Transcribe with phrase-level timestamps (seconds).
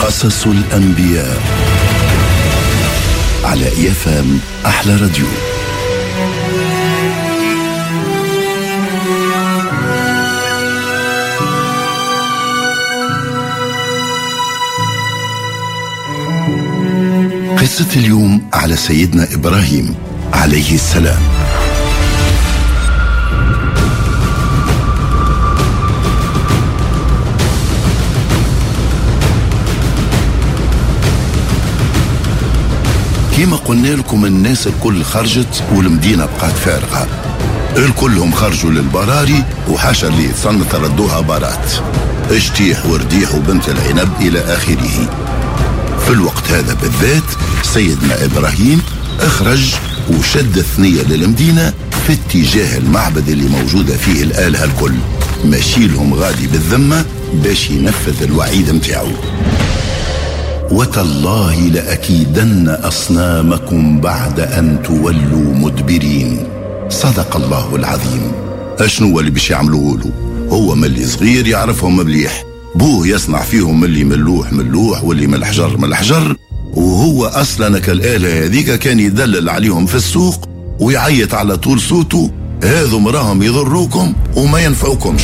[0.00, 1.42] قصص الأنبياء
[3.44, 5.26] على إيفام أحلى راديو.
[17.58, 19.94] قصة اليوم على سيدنا إبراهيم
[20.32, 21.37] عليه السلام.
[33.38, 37.08] كيما قلنا لكم الناس الكل خرجت والمدينة بقات فارغة.
[37.76, 41.72] الكلهم خرجوا للبراري وحاشا اللي يتصنت ردوها بارات.
[42.30, 45.10] اشتيح ورديح وبنت العنب إلى آخره.
[46.06, 47.22] في الوقت هذا بالذات
[47.62, 48.82] سيدنا إبراهيم
[49.20, 49.74] أخرج
[50.10, 51.72] وشد الثنية للمدينة
[52.06, 54.94] في اتجاه المعبد اللي موجودة فيه الآلهة الكل.
[55.44, 59.08] ماشي لهم غادي بالذمة باش ينفذ الوعيد متاعو.
[60.70, 66.46] وتالله لأكيدن أصنامكم بعد أن تولوا مدبرين.
[66.88, 68.32] صدق الله العظيم.
[68.78, 70.12] أشنو اللي باش يعملوه له؟
[70.50, 72.44] هو ملي صغير يعرفهم مليح.
[72.74, 76.36] بوه يصنع فيهم ملي ملوح ملوح واللي من الحجر من الحجر
[76.74, 80.48] وهو أصلا كالآلة هذيك كان يدلل عليهم في السوق
[80.80, 82.30] ويعيط على طول صوته.
[82.64, 85.22] هذو مراهم يضروكم وما ينفعوكمش.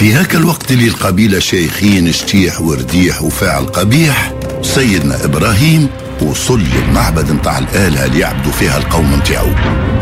[0.00, 5.88] في هاك الوقت اللي القبيلة شيخين شتيح ورديح وفاعل قبيح سيدنا إبراهيم
[6.22, 9.48] وصل للمعبد متاع الآلهة اللي يعبدوا فيها القوم متاعو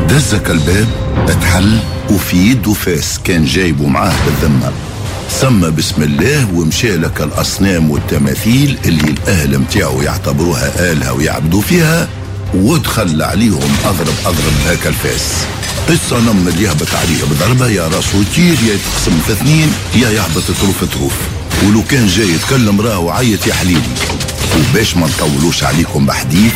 [0.09, 0.87] دزك الباب
[1.29, 1.79] اتحل
[2.11, 4.73] وفي يده فاس كان جايبه معاه بالذمة.
[5.31, 12.09] سمى بسم الله ومشى لك الأصنام والتماثيل اللي الأهل متاعو يعتبروها آلهة ويعبدوا فيها
[12.55, 15.47] ودخل عليهم أضرب أضرب بهاك الفاس.
[15.95, 20.85] الصنم اللي يهبط عليه بضربة يا راسه يطير يا يتقسم في اثنين يا يهبط تروف
[20.95, 21.13] تروف
[21.67, 23.81] ولو كان جاي يتكلم راه وعيط يا حليلي.
[24.59, 26.53] وباش ما نطولوش عليكم بحديث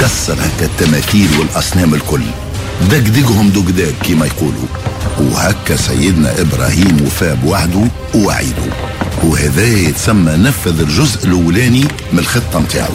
[0.00, 2.22] كسر هكا التماثيل والأصنام الكل.
[2.90, 4.66] دقدقهم دقداق كما يقولوا.
[5.20, 8.72] وهكا سيدنا إبراهيم وفى بوحده ووعيده.
[9.22, 12.94] وهذا يتسمى نفذ الجزء الأولاني من الخطة نتاعو.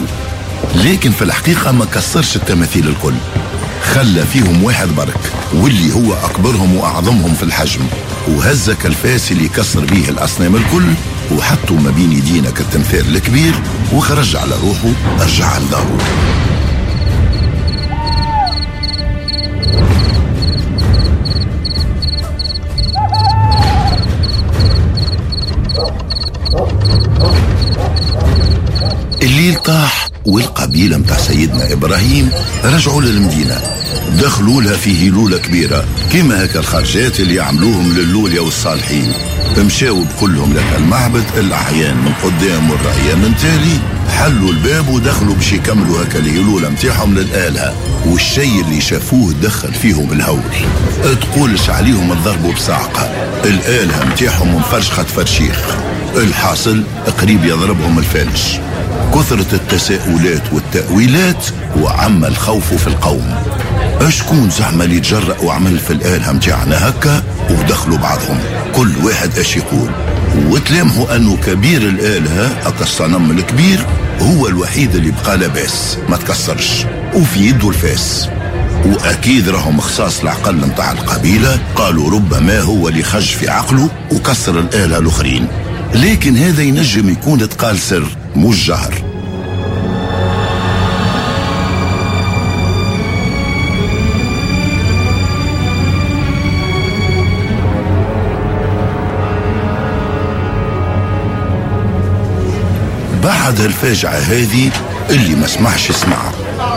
[0.74, 3.14] لكن في الحقيقة ما كسرش التماثيل الكل.
[3.94, 7.80] خلى فيهم واحد برك واللي هو أكبرهم وأعظمهم في الحجم.
[8.28, 10.84] وهزك الفاس اللي كسر بيه الأصنام الكل
[11.32, 13.54] وحطوا ما بين يدينا كالتمثال الكبير
[13.92, 15.98] وخرج على روحه رجع لداره.
[29.22, 32.30] الليل طاح والقبيلة متاع سيدنا إبراهيم
[32.64, 33.60] رجعوا للمدينة.
[34.20, 39.12] دخلوا لها في هيلولة كبيرة كما هكا الخرجات اللي يعملوهم للوليا والصالحين.
[39.58, 43.95] مشاو بكلهم لك المعبد الأحيان من قدام والرأية من تالي.
[44.10, 47.74] حلوا الباب ودخلوا باش يكملوا هكا الهيلولة متاعهم للآلهة
[48.06, 50.40] والشيء اللي شافوه دخل فيهم الهول.
[51.20, 53.02] تقولش عليهم تضربوا بصعقة.
[53.44, 55.76] الآلهة متاعهم مفرشخة فرشيخ.
[56.16, 56.82] الحاصل
[57.20, 58.58] قريب يضربهم الفالش
[59.14, 61.46] كثرة التساؤلات والتأويلات
[61.80, 63.34] وعم الخوف في القوم.
[64.00, 68.38] أشكون زعما اللي يتجرأ وعمل في الآلهة متاعنا هكا ودخلوا بعضهم.
[68.74, 69.90] كل واحد اش يقول؟
[70.50, 73.86] وتلامحوا أنه كبير الآلهة هكا الصنم الكبير
[74.20, 76.84] هو الوحيد اللي بقى لاباس ما تكسرش.
[77.14, 78.28] وفي يده الفاس.
[78.86, 84.98] وأكيد راهم خصاص العقل متاع القبيلة قالوا ربما هو اللي خج في عقله وكسر الاله
[84.98, 85.46] الآخرين.
[85.94, 88.04] لكن هذا ينجم يكون تقال سر
[88.36, 88.94] مش جهر.
[103.46, 104.70] بعد الفاجعة هذه
[105.10, 106.32] اللي ما سمعش سمع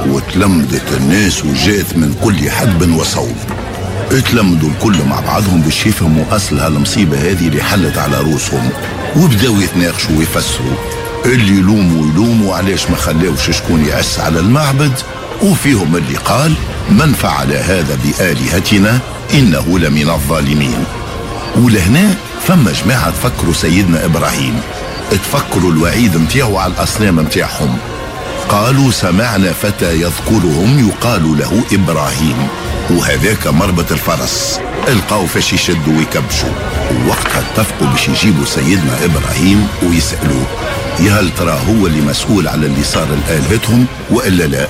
[0.07, 3.35] وتلمدت الناس وجات من كل حدب وصوب.
[4.11, 8.69] اتلمدوا الكل مع بعضهم باش يفهموا أصل هالمصيبة هذه اللي حلت على روسهم.
[9.17, 10.75] وبداو يتناقشوا ويفسروا.
[11.25, 14.93] اللي يلوموا يلوموا علاش ما خلاوش شكون يعس على المعبد؟
[15.43, 16.53] وفيهم اللي قال
[16.89, 18.99] من فعل هذا بآلهتنا
[19.33, 20.83] إنه لمن الظالمين.
[21.55, 22.15] ولهنا
[22.47, 24.59] فما جماعة تفكروا سيدنا إبراهيم.
[25.17, 27.77] تفكروا الوعيد متاعو على الأصنام متاعهم
[28.49, 32.47] قالوا سمعنا فتى يذكرهم يقال له إبراهيم.
[32.89, 34.59] وهذاك مربط الفرس.
[34.87, 36.49] القاو فاش يشدوا ويكبشوا.
[36.95, 40.45] ووقتها اتفقوا باش يجيبوا سيدنا إبراهيم ويسألوه.
[40.99, 44.67] يا هل ترى هو اللي مسؤول على اللي صار لآلهتهم وإلا لا؟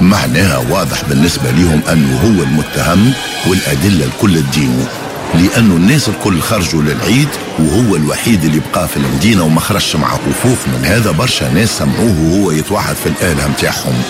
[0.00, 3.12] معناها واضح بالنسبة لهم أنه هو المتهم
[3.46, 4.88] والأدلة الكل تدينه
[5.34, 7.28] لأنه الناس الكل خرجوا للعيد
[7.58, 12.20] وهو الوحيد اللي بقى في المدينة وما خرجش معه وفوق من هذا برشا ناس سمعوه
[12.22, 14.02] وهو يتوحد في الآلهة متاعهم.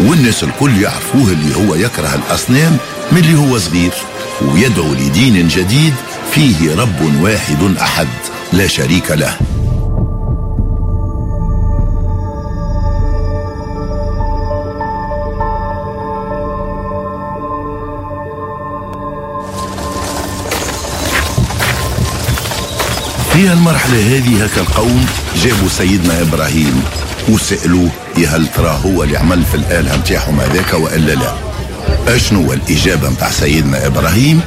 [0.00, 2.76] والناس الكل يعرفوه اللي هو يكره الأصنام
[3.12, 3.92] من اللي هو صغير
[4.42, 5.94] ويدعو لدين جديد
[6.32, 8.08] فيه رب واحد أحد
[8.52, 9.36] لا شريك له.
[23.64, 25.06] المرحلة هذه هكا القوم
[25.42, 26.82] جابوا سيدنا إبراهيم
[27.28, 31.34] وسألوه يا هل ترى هو اللي عمل في الآلهة متاعهم هذاك وإلا لا؟
[32.08, 34.40] أشنو الإجابة متاع سيدنا إبراهيم؟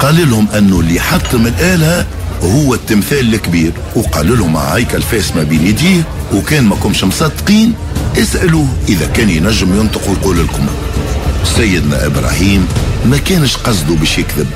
[0.00, 2.06] قال لهم أنه اللي حطم الآلهة
[2.42, 3.72] هو التمثال الكبير.
[3.96, 6.02] وقال لهم هيكل فاس ما بين يديه
[6.34, 7.74] وكان ما كمش مصدقين.
[8.18, 10.66] اسألوه إذا كان ينجم ينطق ويقول لكم
[11.56, 12.66] سيدنا إبراهيم
[13.06, 14.46] ما كانش قصده باش يكذب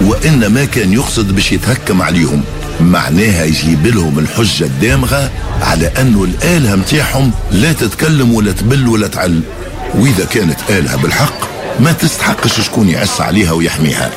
[0.00, 2.42] وإنما كان يقصد باش يتهكم عليهم.
[2.80, 5.30] معناها يجيب لهم الحجة الدامغة
[5.62, 9.40] على أنه الآلهة متاعهم لا تتكلم ولا تبل ولا تعل.
[9.94, 11.38] وإذا كانت آلهة بالحق
[11.80, 14.10] ما تستحقش شكون يعس عليها ويحميها.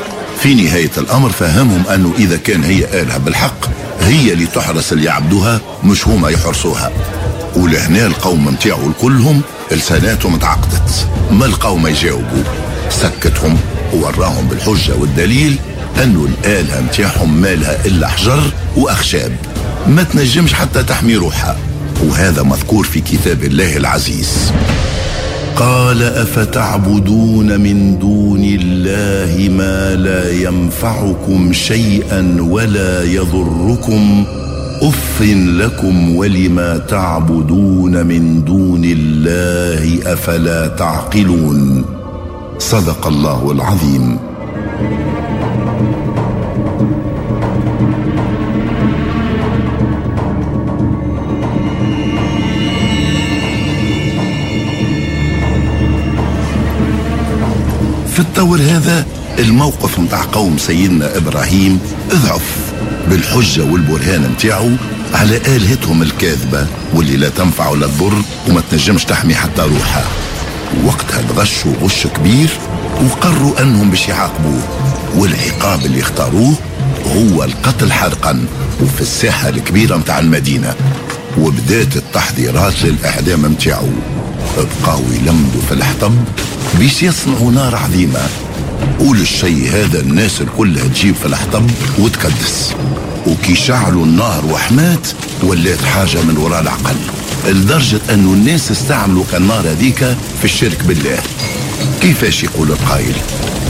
[0.43, 3.65] في نهاية الأمر فهمهم أنه إذا كان هي آلهة بالحق
[4.01, 6.91] هي اللي تحرس اللي يعبدوها مش هما يحرسوها.
[7.55, 9.41] ولهنا القوم متاعو كلهم
[9.71, 12.43] لساناتهم تعقدت ما القوم يجاوبوا؟
[12.89, 13.57] سكتهم
[13.93, 15.59] ووراهم بالحجة والدليل
[16.03, 18.41] أنه الآلهة متاعهم مالها إلا حجر
[18.77, 19.31] وأخشاب.
[19.87, 21.57] ما تنجمش حتى تحمي روحها.
[22.03, 24.51] وهذا مذكور في كتاب الله العزيز.
[25.55, 34.25] قال أفتعبدون من دون الله ما لا ينفعكم شيئا ولا يضركم.
[34.81, 35.21] أف
[35.61, 41.85] لكم ولما تعبدون من دون الله أفلا تعقلون.
[42.59, 44.19] صدق الله العظيم.
[58.19, 59.05] في الطور هذا
[59.39, 61.79] الموقف متاع قوم سيدنا إبراهيم
[62.11, 62.73] إضعف
[63.09, 64.71] بالحجة والبرهان متاعه
[65.13, 68.13] على آلهتهم الكاذبة واللي لا تنفع ولا تضر
[68.49, 70.05] وما تنجمش تحمي حتى روحها.
[70.85, 72.49] وقتها تغشوا غش كبير
[73.03, 74.61] وقرروا أنهم باش يعاقبوه
[75.15, 76.53] والعقاب اللي اختاروه
[77.15, 78.45] هو القتل حرقا
[78.81, 80.75] وفي الساحة الكبيرة متاع المدينة.
[81.37, 83.89] وبدات التحضيرات للإعدام متاعه
[84.57, 86.15] بقاو يلمدوا في الحطب
[86.79, 88.19] باش يصنعوا نار عظيمة
[88.99, 91.69] وللشي هذا الناس الكلها تجيب في الحطب
[91.99, 92.73] وتكدس
[93.27, 95.07] وكي شعلوا النار وحمات
[95.43, 96.95] ولات حاجة من وراء العقل.
[97.47, 99.99] لدرجة أنه الناس استعملوا كالنار هذيك
[100.39, 101.19] في الشرك بالله.
[102.01, 103.15] كيفاش يقول القائل؟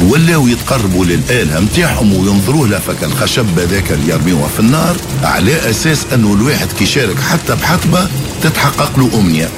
[0.03, 6.05] ولاو يتقربوا للآلهة متاعهم وينظروا لها فك الخشب هذاك اللي يرميوها في النار على أساس
[6.13, 8.07] أنه الواحد كي شارك حتى بحطبة
[8.41, 9.49] تتحقق له أمنية.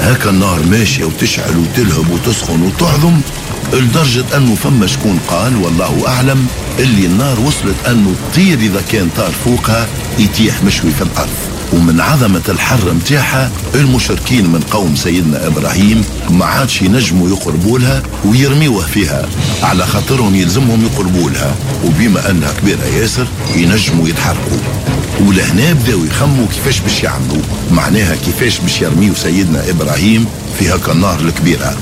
[0.00, 3.20] هكا النار ماشية وتشعل وتلهب وتسخن وتعظم
[3.72, 6.46] لدرجة أنه فما شكون قال والله أعلم
[6.78, 9.88] اللي النار وصلت أنه تطير إذا كان طار فوقها
[10.18, 11.55] يتيح مشوي في الأرض.
[11.72, 18.86] ومن عظمة الحر متاعها المشركين من قوم سيدنا إبراهيم ما عادش ينجموا يقربوا لها ويرميوه
[18.86, 19.28] فيها.
[19.62, 23.26] على خاطرهم يلزمهم يقربوا لها وبما أنها كبيرة ياسر
[23.56, 24.58] ينجموا يتحركوا.
[25.20, 27.42] ولهنا بداو يخموا كيفاش باش يعملوا.
[27.70, 30.26] معناها كيفاش باش يرميوا سيدنا إبراهيم
[30.58, 31.76] في هكا النار الكبيرة.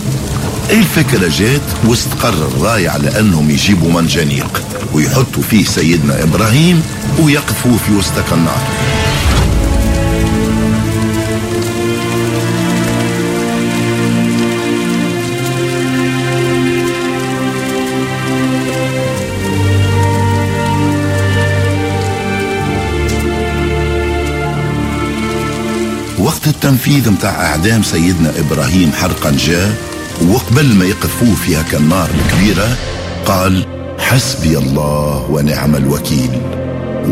[0.71, 4.63] الفكرة جات واستقر الراي على أنهم يجيبوا منجنيق.
[4.93, 6.83] ويحطوا فيه سيدنا إبراهيم
[7.21, 8.63] ويقفوا في وسط النار
[26.65, 29.75] التنفيذ متاع إعدام سيدنا إبراهيم حرقا جاء
[30.29, 32.77] وقبل ما يقذفوه في هكا النار الكبيرة
[33.27, 33.67] قال
[33.99, 36.31] حسبي الله ونعم الوكيل.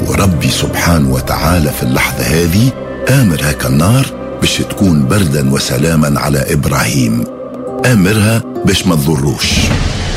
[0.06, 2.72] وربي سبحانه وتعالى في اللحظة هذه
[3.08, 4.06] آمر هكا النار
[4.40, 7.24] باش تكون بردا وسلاما على إبراهيم.
[7.86, 9.50] آمرها باش ما تضروش.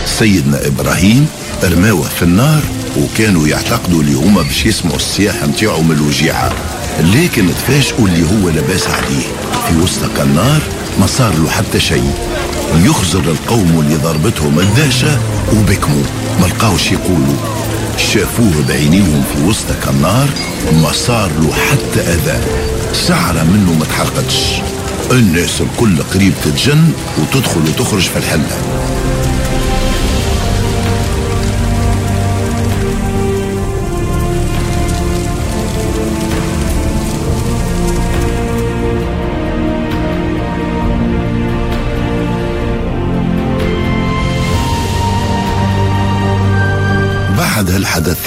[0.06, 1.28] سيدنا إبراهيم
[1.64, 2.62] رماوه في النار
[2.98, 6.54] وكانوا يعتقدوا اللي هما باش يسمعوا الصياح متاعو من الوجيعة.
[7.00, 9.26] لكن تفاجئوا اللي هو لباس عليه.
[9.68, 10.62] في وسط النار
[11.00, 12.14] ما صار له حتى شيء.
[12.76, 15.20] يخزر القوم اللي ضربتهم الدهشة
[15.54, 16.04] وبكموا.
[16.42, 17.36] ما لقاوش يقولوا.
[17.98, 20.30] شافوه بعينيهم في وسط النار
[20.82, 22.42] ما صار له حتى أذى.
[23.08, 24.62] شعرة منه ما تحرقتش.
[25.12, 28.58] الناس الكل قريب تتجن وتدخل وتخرج في الحلة.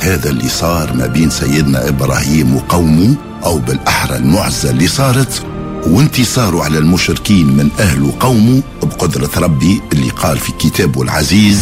[0.08, 5.42] هذا اللي صار ما بين سيدنا إبراهيم وقومه أو بالأحرى المعزة اللي صارت
[5.86, 11.60] وانتصاره على المشركين من أهل وقومه بقدرة ربي اللي قال في كتابه العزيز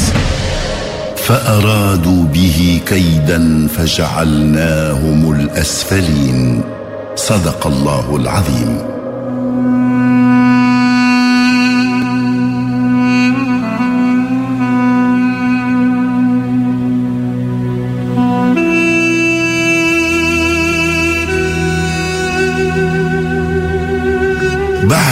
[1.17, 6.63] فأرادوا به كيدا فجعلناهم الأسفلين.
[7.17, 8.96] صدق الله العظيم.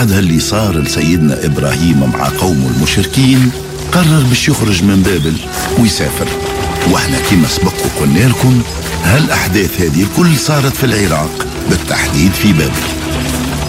[0.05, 3.51] بعد اللي صار لسيدنا إبراهيم مع قومه المشركين
[3.91, 5.33] قرر باش يخرج من بابل
[5.79, 6.27] ويسافر.
[6.91, 8.61] وإحنا كما سبق وقلنا لكم
[9.03, 12.85] هالأحداث هذه الكل صارت في العراق بالتحديد في بابل.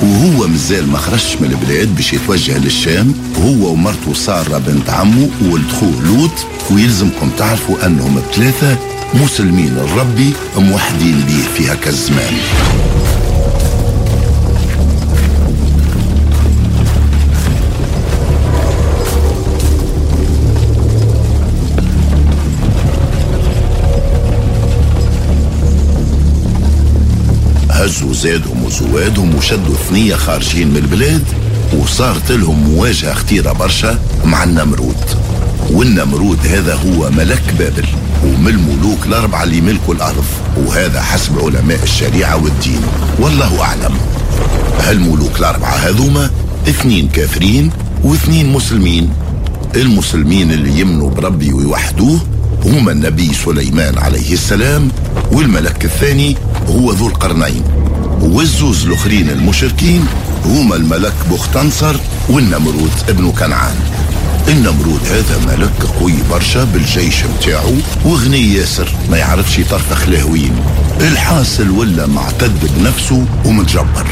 [0.02, 3.14] وهو مازال ما خرجش من البلاد باش يتوجه للشام.
[3.44, 6.46] هو ومرته سارة بنت عمه وولد خوه لوط.
[6.70, 8.78] ويلزمكم تعرفوا أنهم الثلاثة
[9.14, 12.34] مسلمين الربي موحدين به في هكا الزمان.
[27.96, 31.24] هزوا زادهم وزوادهم وشدوا ثنية خارجين من البلاد
[31.78, 34.96] وصارت لهم مواجهة خطيرة برشا مع النمرود.
[35.70, 37.84] والنمرود هذا هو ملك بابل
[38.24, 40.24] ومن الملوك الأربعة اللي ملكوا الأرض
[40.56, 42.80] وهذا حسب علماء الشريعة والدين.
[43.18, 43.94] والله أعلم.
[44.80, 46.30] هالملوك الأربعة هذوما
[46.68, 47.70] اثنين كافرين
[48.04, 49.12] واثنين مسلمين.
[49.76, 52.20] المسلمين اللي يمنوا بربي ويوحدوه
[52.64, 54.88] هما النبي سليمان عليه السلام
[55.32, 56.36] والملك الثاني
[56.68, 57.62] هو ذو القرنين.
[58.20, 60.04] والزوز الاخرين المشركين
[60.44, 61.96] هما الملك بختنصر
[62.28, 63.76] والنمرود ابن كنعان.
[64.49, 67.73] النمرود هذا ملك قوي برشا بالجيش متاعه
[68.04, 70.52] وغني ياسر ما يعرفش يطرفخ لهوين
[71.00, 74.06] الحاصل ولا معتد بنفسه ومتجبر.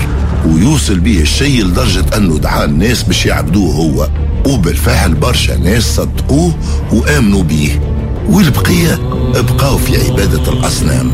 [0.46, 4.08] ويوصل به الشيء لدرجة أنه دعا الناس باش يعبدوه هو.
[4.46, 6.54] وبالفعل برشا ناس صدقوه
[6.92, 7.80] وآمنوا به.
[8.28, 8.94] والبقية
[9.34, 11.10] بقاو في عبادة الأصنام.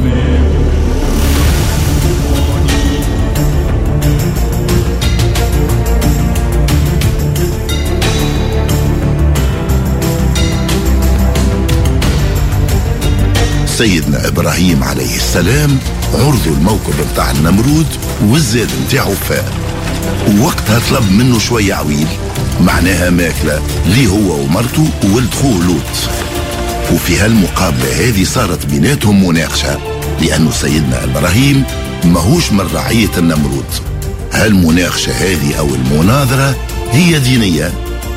[13.80, 15.78] سيدنا إبراهيم عليه السلام
[16.14, 17.86] عرضوا الموكب بتاع النمرود
[18.22, 19.52] والزاد نتاعو فاء
[20.28, 22.06] ووقتها طلب منه شوية عويل
[22.60, 26.10] معناها ماكلة ليه هو ومرته وولد خوه لوط.
[26.92, 29.78] وفي هالمقابلة هذه صارت بيناتهم مناقشة
[30.20, 31.64] لأنه سيدنا إبراهيم
[32.04, 33.70] ماهوش من رعية النمرود.
[34.32, 36.56] هالمناقشة هذه أو المناظرة
[36.92, 37.72] هي دينية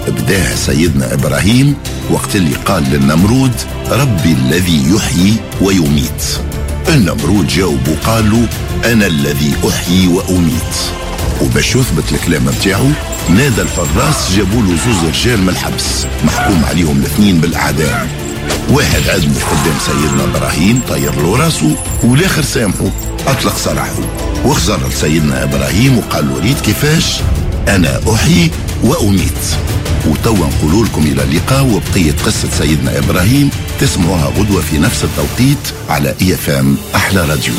[0.08, 1.76] بداها سيدنا إبراهيم
[2.10, 3.52] وقت اللي قال للنمرود
[3.90, 6.24] ربي الذي يحيي ويميت.
[6.90, 8.48] النمرود جاوب وقال له
[8.92, 10.76] أنا الذي أحيي وأميت.
[11.42, 12.88] وباش يثبت الكلام نتاعو
[13.30, 18.08] نادى الحراس جابوا له زوز رجال من الحبس محكوم عليهم الاثنين بالإعدام.
[18.70, 22.90] واحد عزمه قدام سيدنا إبراهيم طير له راسه والآخر سامحه
[23.28, 24.00] أطلق سراحه
[24.46, 27.22] وخزر لسيدنا إبراهيم وقال له ريت كيفاش؟
[27.68, 28.52] أنا أحيي
[28.84, 29.44] وأميت.
[30.08, 33.50] وتوا نقول لكم إلى اللقاء وبقية قصة سيدنا إبراهيم
[33.80, 35.58] تسمعوها غدوة في نفس التوقيت
[35.90, 37.54] على IFM أحلى راديو.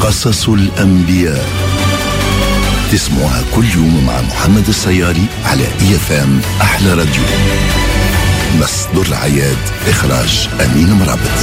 [0.00, 1.67] قصص الأنبياء.
[2.92, 7.22] تسمعها كل يوم مع محمد السياري على IFM أحلى راديو.
[8.60, 9.56] مصدر العياد
[9.88, 11.38] إخراج امين مرابط.